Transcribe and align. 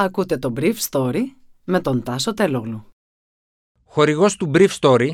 Ακούτε 0.00 0.38
το 0.38 0.52
Brief 0.56 0.74
Story 0.90 1.20
με 1.64 1.80
τον 1.80 2.02
Τάσο 2.02 2.34
Τελόγλου. 2.34 2.86
Χορηγός 3.84 4.36
του 4.36 4.50
Brief 4.54 4.68
Story 4.80 5.10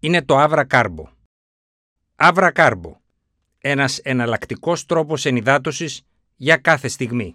είναι 0.00 0.22
το 0.22 0.44
Avra 0.44 0.64
Carbo. 0.70 1.04
Avra 2.16 2.52
Carbo. 2.52 2.92
Ένας 3.58 3.98
εναλλακτικός 3.98 4.86
τρόπος 4.86 5.24
ενυδάτωσης 5.24 6.02
για 6.36 6.56
κάθε 6.56 6.88
στιγμή. 6.88 7.34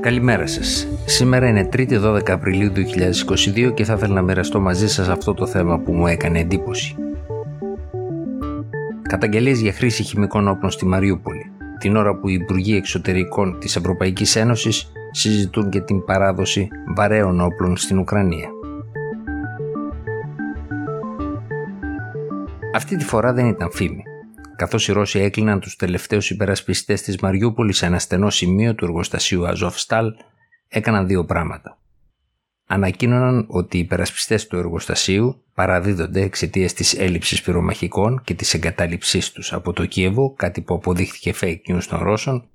Καλημέρα 0.00 0.46
σας. 0.46 0.86
Σήμερα 1.04 1.48
είναι 1.48 1.68
3η 1.72 2.00
12 2.00 2.30
Απριλίου 2.30 2.72
2022 2.72 3.74
και 3.74 3.84
θα 3.84 3.92
ήθελα 3.92 4.14
να 4.14 4.22
μοιραστώ 4.22 4.60
μαζί 4.60 4.88
σας 4.88 5.08
αυτό 5.08 5.34
το 5.34 5.46
θέμα 5.46 5.78
που 5.78 5.92
μου 5.92 6.06
έκανε 6.06 6.38
εντύπωση. 6.40 6.96
Καταγγελίες 9.02 9.60
για 9.60 9.72
χρήση 9.72 10.02
χημικών 10.02 10.48
όπλων 10.48 10.70
στη 10.70 10.86
Μαριούπολη 10.86 11.41
την 11.82 11.96
ώρα 11.96 12.16
που 12.16 12.28
οι 12.28 12.32
Υπουργοί 12.32 12.76
Εξωτερικών 12.76 13.58
της 13.58 13.76
Ευρωπαϊκής 13.76 14.36
Ένωσης 14.36 14.92
συζητούν 15.10 15.68
για 15.72 15.84
την 15.84 16.04
παράδοση 16.04 16.68
βαρέων 16.94 17.40
όπλων 17.40 17.76
στην 17.76 17.98
Ουκρανία. 17.98 18.48
Αυτή 22.74 22.96
τη 22.96 23.04
φορά 23.04 23.32
δεν 23.32 23.46
ήταν 23.46 23.70
φήμη. 23.70 24.02
Καθώς 24.56 24.88
οι 24.88 24.92
Ρώσοι 24.92 25.18
έκλειναν 25.18 25.60
τους 25.60 25.76
τελευταίους 25.76 26.30
υπερασπιστές 26.30 27.02
της 27.02 27.16
Μαριούπολης 27.20 27.76
σε 27.76 27.86
ένα 27.86 27.98
στενό 27.98 28.30
σημείο 28.30 28.74
του 28.74 28.84
εργοστασίου 28.84 29.46
Αζόφσταλ, 29.46 30.06
έκαναν 30.68 31.06
δύο 31.06 31.24
πράγματα 31.24 31.81
ανακοίνωναν 32.72 33.44
ότι 33.48 33.76
οι 33.76 33.80
υπερασπιστές 33.80 34.46
του 34.46 34.56
εργοστασίου 34.56 35.42
παραδίδονται 35.54 36.20
εξαιτίας 36.20 36.72
της 36.72 36.94
έλλειψης 36.94 37.42
πυρομαχικών 37.42 38.22
και 38.24 38.34
της 38.34 38.54
εγκατάλειψής 38.54 39.32
τους 39.32 39.52
από 39.52 39.72
το 39.72 39.86
Κίεβο, 39.86 40.34
κάτι 40.36 40.60
που 40.60 40.74
αποδείχθηκε 40.74 41.34
fake 41.40 41.60
news 41.68 41.82
των 41.88 41.98
Ρώσων, 42.02 42.48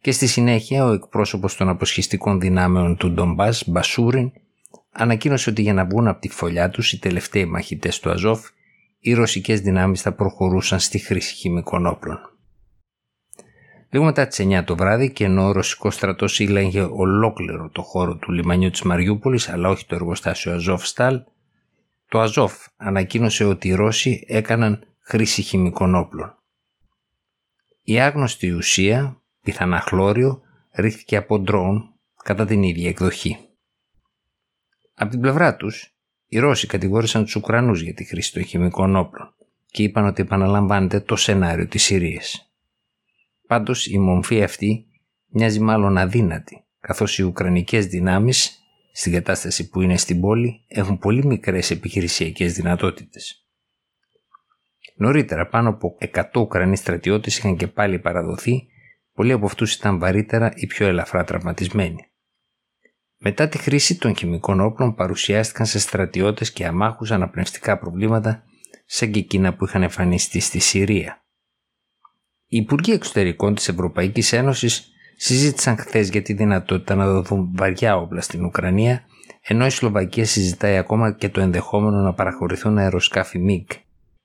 και 0.00 0.12
στη 0.12 0.26
συνέχεια 0.26 0.84
ο 0.84 0.92
εκπρόσωπος 0.92 1.56
των 1.56 1.68
αποσχιστικών 1.68 2.40
δυνάμεων 2.40 2.96
του 2.96 3.10
Ντομπάς, 3.10 3.62
Μπασούριν, 3.66 4.32
ανακοίνωσε 4.92 5.50
ότι 5.50 5.62
για 5.62 5.74
να 5.74 5.84
βγουν 5.84 6.06
από 6.06 6.20
τη 6.20 6.28
φωλιά 6.28 6.70
τους 6.70 6.92
οι 6.92 6.98
τελευταίοι 6.98 7.44
μαχητές 7.44 8.00
του 8.00 8.10
Αζόφ, 8.10 8.48
οι 9.00 9.12
ρωσικές 9.12 9.60
δυνάμεις 9.60 10.00
θα 10.00 10.12
προχωρούσαν 10.12 10.80
στη 10.80 10.98
χρήση 10.98 11.34
χημικών 11.34 11.86
όπλων. 11.86 12.35
Λίγο 13.96 14.08
μετά 14.08 14.26
τις 14.26 14.40
9 14.40 14.62
το 14.64 14.76
βράδυ 14.76 15.12
και 15.12 15.24
ενώ 15.24 15.46
ο 15.46 15.52
ρωσικό 15.52 15.90
στρατός 15.90 16.38
ήλεγχε 16.38 16.82
ολόκληρο 16.82 17.70
το 17.70 17.82
χώρο 17.82 18.16
του 18.16 18.32
λιμανιού 18.32 18.70
της 18.70 18.82
Μαριούπολης, 18.82 19.48
αλλά 19.48 19.68
όχι 19.68 19.86
το 19.86 19.94
εργοστάσιο 19.94 20.52
Αζόφ 20.52 20.86
Στάλ, 20.86 21.22
το 22.08 22.20
Αζόφ 22.20 22.66
ανακοίνωσε 22.76 23.44
ότι 23.44 23.68
οι 23.68 23.74
Ρώσοι 23.74 24.24
έκαναν 24.28 24.86
χρήση 25.00 25.42
χημικών 25.42 25.94
όπλων. 25.94 26.38
Η 27.82 28.00
άγνωστη 28.00 28.50
ουσία, 28.50 29.22
πιθανά 29.42 29.80
χλώριο, 29.80 30.40
ρίχθηκε 30.72 31.16
από 31.16 31.38
ντρόουν 31.38 31.94
κατά 32.22 32.44
την 32.44 32.62
ίδια 32.62 32.88
εκδοχή. 32.88 33.38
Από 34.94 35.10
την 35.10 35.20
πλευρά 35.20 35.56
τους, 35.56 35.94
οι 36.26 36.38
Ρώσοι 36.38 36.66
κατηγόρησαν 36.66 37.24
τους 37.24 37.36
Ουκρανούς 37.36 37.80
για 37.80 37.94
τη 37.94 38.04
χρήση 38.04 38.32
των 38.32 38.44
χημικών 38.44 38.96
όπλων 38.96 39.34
και 39.66 39.82
είπαν 39.82 40.06
ότι 40.06 40.22
επαναλαμβάνεται 40.22 41.00
το 41.00 41.16
σενάριο 41.16 41.66
της 41.66 41.82
Συρίας. 41.82 42.45
Πάντως 43.46 43.86
η 43.86 43.98
μομφή 43.98 44.42
αυτή 44.42 44.86
μοιάζει 45.26 45.60
μάλλον 45.60 45.98
αδύνατη, 45.98 46.64
καθώς 46.80 47.18
οι 47.18 47.22
Ουκρανικές 47.22 47.86
δυνάμεις 47.86 48.60
στην 48.92 49.12
κατάσταση 49.12 49.68
που 49.68 49.80
είναι 49.80 49.96
στην 49.96 50.20
πόλη 50.20 50.64
έχουν 50.68 50.98
πολύ 50.98 51.26
μικρές 51.26 51.70
επιχειρησιακές 51.70 52.52
δυνατότητες. 52.52 53.46
Νωρίτερα 54.96 55.46
πάνω 55.46 55.68
από 55.68 55.96
100 56.12 56.22
Ουκρανοί 56.36 56.76
στρατιώτες 56.76 57.38
είχαν 57.38 57.56
και 57.56 57.66
πάλι 57.66 57.98
παραδοθεί, 57.98 58.66
πολλοί 59.12 59.32
από 59.32 59.46
αυτούς 59.46 59.74
ήταν 59.74 59.98
βαρύτερα 59.98 60.52
ή 60.54 60.66
πιο 60.66 60.86
ελαφρά 60.86 61.24
τραυματισμένοι. 61.24 62.10
Μετά 63.18 63.48
τη 63.48 63.58
χρήση 63.58 63.98
των 63.98 64.16
χημικών 64.16 64.60
όπλων 64.60 64.94
παρουσιάστηκαν 64.94 65.66
σε 65.66 65.78
στρατιώτες 65.78 66.52
και 66.52 66.66
αμάχους 66.66 67.10
αναπνευστικά 67.10 67.78
προβλήματα 67.78 68.44
σαν 68.86 69.10
και 69.10 69.18
εκείνα 69.18 69.54
που 69.54 69.64
είχαν 69.64 69.82
εμφανιστεί 69.82 70.40
στη 70.40 70.58
Συρία. 70.58 71.25
Οι 72.56 72.58
Υπουργοί 72.58 72.92
Εξωτερικών 72.92 73.54
της 73.54 73.68
Ευρωπαϊκής 73.68 74.32
Ένωσης 74.32 74.92
συζήτησαν 75.16 75.76
χθες 75.76 76.08
για 76.08 76.22
τη 76.22 76.32
δυνατότητα 76.32 76.94
να 76.94 77.06
δοθούν 77.06 77.48
βαριά 77.54 77.96
όπλα 77.96 78.20
στην 78.20 78.44
Ουκρανία, 78.44 79.04
ενώ 79.42 79.66
η 79.66 79.70
Σλοβακία 79.70 80.24
συζητάει 80.24 80.76
ακόμα 80.76 81.12
και 81.12 81.28
το 81.28 81.40
ενδεχόμενο 81.40 81.96
να 81.96 82.12
παραχωρηθούν 82.12 82.78
αεροσκάφη 82.78 83.38
ΜΙΚ, 83.38 83.70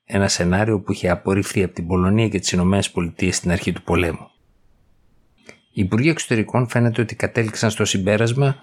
ένα 0.06 0.28
σενάριο 0.28 0.80
που 0.80 0.92
είχε 0.92 1.10
απορριφθεί 1.10 1.64
από 1.64 1.74
την 1.74 1.88
Πολωνία 1.88 2.28
και 2.28 2.40
τις 2.40 2.52
ΗΠΑ 2.52 2.82
στην 3.32 3.52
αρχή 3.52 3.72
του 3.72 3.82
πολέμου. 3.84 4.30
Οι 5.74 5.82
Υπουργοί 5.82 6.10
Εξωτερικών 6.10 6.68
φαίνεται 6.68 7.02
ότι 7.02 7.16
κατέληξαν 7.16 7.70
στο 7.70 7.86
συμπέρασμα 7.86 8.56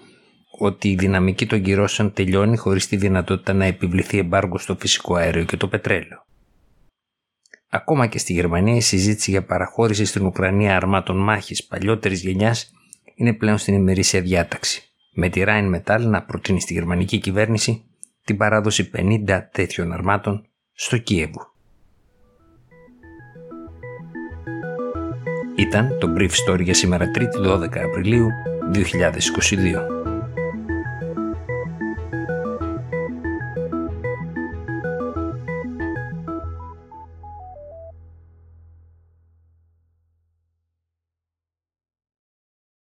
ότι 0.59 0.89
η 0.89 0.95
δυναμική 0.95 1.45
των 1.45 1.61
κυρώσεων 1.61 2.13
τελειώνει 2.13 2.57
χωρίς 2.57 2.87
τη 2.87 2.95
δυνατότητα 2.95 3.53
να 3.53 3.65
επιβληθεί 3.65 4.17
εμπάργκο 4.17 4.57
στο 4.57 4.75
φυσικό 4.79 5.15
αέριο 5.15 5.43
και 5.43 5.57
το 5.57 5.67
πετρέλαιο. 5.67 6.27
Ακόμα 7.71 8.07
και 8.07 8.17
στη 8.17 8.33
Γερμανία 8.33 8.75
η 8.75 8.81
συζήτηση 8.81 9.31
για 9.31 9.45
παραχώρηση 9.45 10.05
στην 10.05 10.25
Ουκρανία 10.25 10.75
αρμάτων 10.75 11.17
μάχης 11.17 11.65
παλιότερης 11.65 12.21
γενιάς 12.21 12.73
είναι 13.15 13.33
πλέον 13.33 13.57
στην 13.57 13.73
ημερήσια 13.73 14.21
διάταξη, 14.21 14.83
με 15.13 15.29
τη 15.29 15.43
Rheinmetall 15.45 16.01
να 16.01 16.23
προτείνει 16.23 16.61
στη 16.61 16.73
γερμανική 16.73 17.19
κυβέρνηση 17.19 17.83
την 18.23 18.37
παράδοση 18.37 18.89
50 18.95 19.41
τέτοιων 19.51 19.91
αρμάτων 19.91 20.47
στο 20.73 20.97
Κίεβο. 20.97 21.53
Ήταν 25.55 25.97
το 25.99 26.13
Brief 26.17 26.31
Story 26.47 26.61
για 26.63 26.73
σήμερα 26.73 27.05
3η 27.17 27.47
12 27.47 27.77
Απριλίου 27.77 28.27
2022. 28.73 30.08